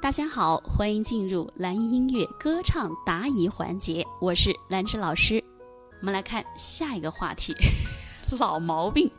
[0.00, 5.42] 大家好，欢迎进入蓝音音乐歌唱答疑环节，我是兰芝老师。
[6.00, 7.52] 我们来看下一个话题，
[8.38, 9.10] 老毛病。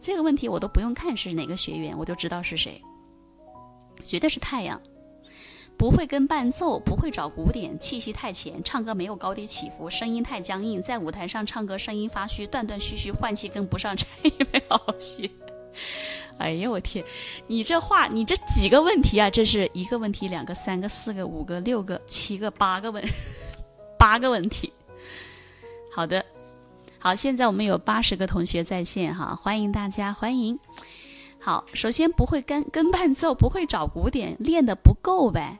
[0.00, 2.80] 这个问题我都不用看是哪个学员，我就知道是谁，
[4.02, 4.80] 绝对是太阳。
[5.76, 15.30] 不会跟伴奏，不会找鼓点，气息太浅，唱歌没有高低起伏，声音太僵硬，在舞台上唱歌声音发虚，断断续续，换气跟不上，差一没好好学。
[16.38, 17.04] 哎呀，我天！
[17.46, 19.30] 你这话，你这几个问题啊？
[19.30, 23.04] 这是一个问题，两个，三个，四个，五个，六个，七个，八个问，
[23.98, 24.72] 八个问题。
[25.92, 26.24] 好的，
[26.98, 30.58] 好，现在我们有八十个同学在线哈，欢迎大家，欢迎。
[31.38, 35.58] 好，首先不会跟跟伴奏，不会找鼓点，练的不够呗。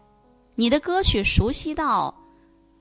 [0.55, 2.15] 你的歌曲熟悉到，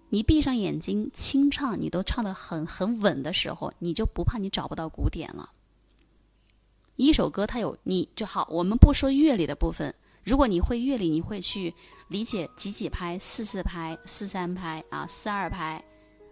[0.09, 5.49] 你闭上眼睛清唱，你都唱的很很稳的时候，你就不怕你找不到鼓点了。
[6.95, 9.93] 一首歌它有你就好，我们不说乐理的部分。
[10.23, 11.73] 如果你会乐理，你会去
[12.09, 15.83] 理解几几拍、四四拍、四三拍啊、四二拍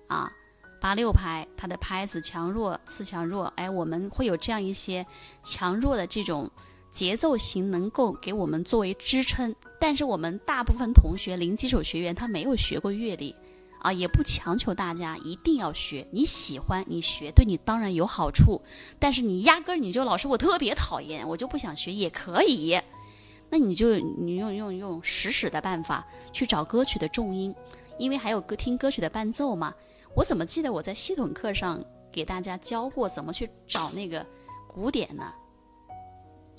[0.07, 0.31] 啊、
[0.79, 5.03] 八六拍，它的拍子强弱、次强弱，哎，我们会有这样一些
[5.43, 6.47] 强弱的这种
[6.91, 9.55] 节奏型，能够给我们作为支撑。
[9.79, 13.33] 但是我们大部分同学零基础学员，他没有学过乐理。
[13.80, 18.61] 啊，也不强求大家一定要学，你喜欢你学，对你当然有好处。
[18.99, 22.80] 但是你压根儿你就老师，我特别讨厌，我就不想学也可以。
[23.50, 27.55] 那你就你用用用实使的办法去找歌曲的重音，
[27.97, 29.73] 因为还有歌听歌曲的伴奏嘛。
[30.13, 34.25] 我怎么记得我在系统课上给大家教过怎么去找那个
[34.67, 35.33] 鼓点呢？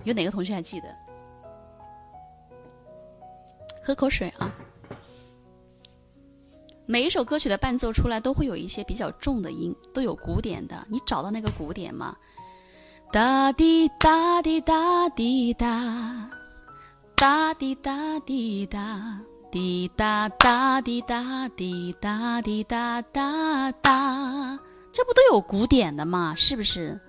[0.04, 0.88] 有哪个同学还记得？
[3.84, 4.50] 喝口水啊。
[6.90, 10.84] 每一首歌曲的伴奏出来都会有一些比较重的音，都有鼓点的。
[10.88, 12.16] 你找到那个鼓点吗？
[13.12, 16.28] 哒滴哒滴哒滴哒，
[17.14, 19.20] 哒滴哒滴哒，
[19.52, 24.58] 滴哒哒滴哒滴哒滴哒哒哒，
[24.92, 26.34] 这不都有鼓点的吗？
[26.36, 27.00] 是不是？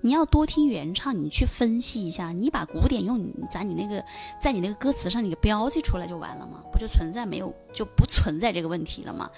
[0.00, 4.04] 你要多听原唱，你去分析一下，你把鼓点用你在你那个
[4.40, 6.62] 在你那个歌词上你给标记出来就完了吗？
[6.72, 9.30] 不就存在没有就不存在这个问题了吗？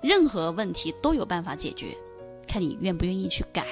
[0.00, 1.96] 任何问题都有办法解决，
[2.46, 3.64] 看你愿不愿意去改。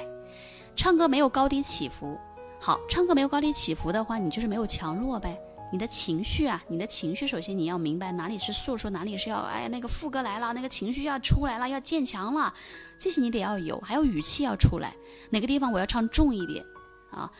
[0.76, 2.16] 唱歌没有高低起伏，
[2.60, 5.38] 好，唱歌没有高低起伏的话，你就是没有强弱呗。
[5.72, 12.54] 你的情绪啊，你的情绪，首先你要明白哪里是诉说，哪里是要哎那个副歌来了，那个情绪要出来了，要渐强了，
[12.98, 14.94] 这些你得要有，还有语气要出来，
[15.28, 16.64] 哪个地方我要唱重一点
[17.10, 17.30] 啊？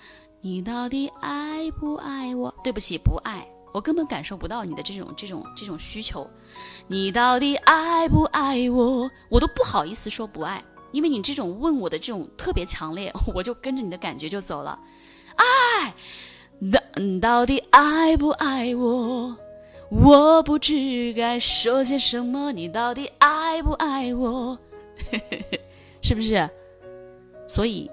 [0.41, 2.53] 你到底爱不爱我？
[2.62, 6.28] 对不起，不爱，我根本感受不到你的这种这种这种需求。
[6.88, 9.10] 你到底爱不爱我？
[9.28, 14.78] 我都不好意思说不爱，因为你这种问我的这种特别强烈，我就跟着你的感觉就走了，
[15.36, 15.94] 爱。
[16.72, 16.81] 到
[17.21, 19.37] 到底爱不爱我？
[19.91, 22.50] 我不知该说些什么。
[22.50, 24.59] 你到底爱不爱我？
[26.03, 26.49] 是不是？
[27.47, 27.91] 所以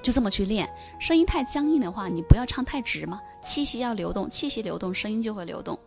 [0.00, 0.68] 就这么去练。
[1.00, 5.78] 声音太僵硬的话，你不要唱太直嘛，气息要流动，气息流动，声音就会流动。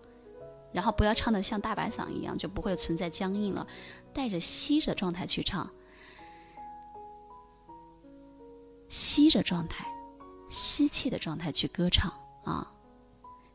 [0.71, 3.65] 然后不要唱的像大白嗓一样，就不会存在僵硬了。
[4.11, 5.69] 带着吸着状态去唱，
[8.89, 9.85] 吸着状态。
[10.53, 12.11] 吸气的状态去歌唱
[12.45, 12.71] 啊！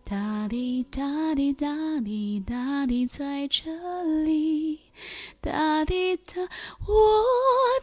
[0.05, 1.69] 哒滴哒滴哒
[2.05, 4.81] 滴哒滴，在这里，
[5.41, 6.41] 哒滴哒，
[6.87, 7.25] 我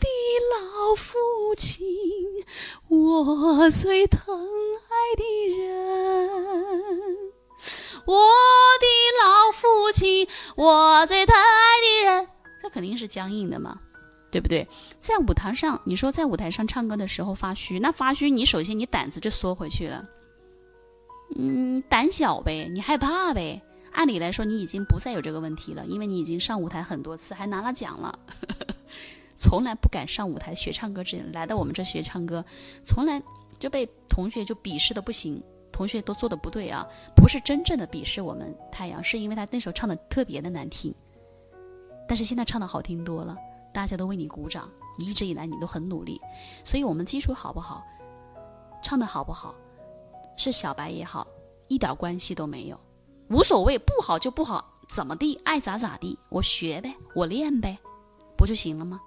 [0.02, 0.08] 的
[0.52, 1.86] 老父亲，
[2.90, 5.24] 我最疼爱的
[5.56, 6.30] 人，
[8.06, 8.18] 我
[8.82, 8.88] 的
[9.24, 10.28] 老父亲，
[10.58, 12.28] 我最疼爱的人，
[12.62, 13.80] 这肯定是僵硬的嘛。
[14.35, 14.68] 对不对？
[15.00, 20.06] 在舞台上，你说在舞台上唱歌的时候发虚，那发虚，你首先你胆子就缩回去了，
[21.38, 23.62] 嗯，胆小呗，你害怕呗。
[23.94, 28.19] 按理来说，你已经不再有这个问题了，因为你已经上舞台很多次，还拿了奖了。
[29.38, 32.44] 从来不敢上舞台学唱歌之前，来到我们这学唱歌，
[32.84, 33.23] 从来
[33.58, 35.41] 就被同学就鄙视的不行，
[35.72, 36.85] 同学都做的不对啊，
[37.16, 40.93] 不是真正的鄙视我们太阳，是因为他那首唱的特别的难听，
[42.05, 43.34] 但是现在唱的好听多了。
[43.75, 46.17] 大家都为你鼓掌，你一直以来你都很努力，
[46.63, 47.83] 所以我们基础好不好，
[48.81, 49.53] 唱的好不好，
[50.37, 51.27] 是小白也好，
[51.67, 52.79] 一点关系都没有，
[53.29, 57.77] 无所谓，不好就不好，怎么地，爱咋咋地，我学呗，我练呗，
[58.37, 58.97] 不就行了吗？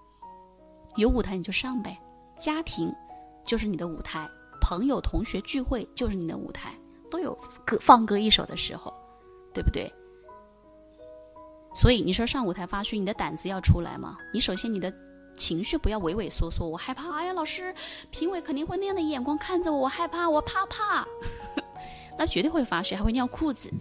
[0.97, 1.99] 有舞台你就上呗，
[2.37, 2.95] 家庭
[3.47, 4.29] 就是你的舞台，
[4.61, 6.79] 朋友同学聚会就是你的舞台，
[7.11, 7.33] 都有
[7.65, 8.93] 歌放歌一首的时候，
[9.55, 9.91] 对不对？
[11.79, 14.19] 所以你说上舞台发虚，你的胆子要出来吗？
[14.35, 14.93] 你首先你的
[15.37, 17.15] 情绪不要畏畏缩缩，我害怕。
[17.15, 17.73] 哎呀，老师，
[18.11, 21.07] 评委肯定会那样的眼光看着我，我害怕，我怕怕，
[22.19, 23.73] 那绝对会发虚，还会尿裤子。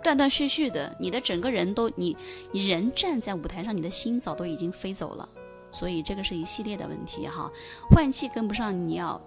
[0.00, 2.16] 断断续续的，你的整个人都你
[2.52, 5.28] 你人站在舞台上，你的心早都已经飞走了。
[5.72, 7.50] 所以这个是一系列的问题哈，
[7.90, 9.20] 换气跟不上，你要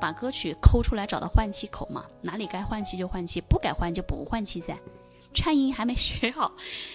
[0.00, 4.78] 把歌曲抠出来，找到换气口嘛，哪里该换气就换气，不该换就不换气噻。
[5.32, 6.52] 颤音还没学好，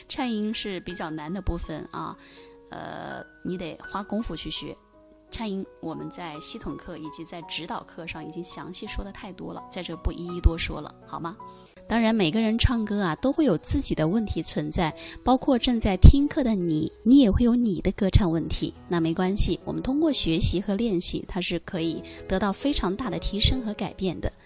[0.10, 2.16] 颤音是比较难的部分啊，
[2.70, 4.76] 呃，你得花功夫去学。
[5.32, 11.36] 颤音我们在系统课以及在指导课上已经详细说的太多了，在这不一一多说了，好吗？
[11.88, 18.72] 当然，每个人唱歌啊都会有自己的问题存在，包括正在听课的你，你也会有你的歌唱问题。
[18.88, 24.32] 那没关系，我们通过学习和练习，它是可以得到非常大的提升和改变的。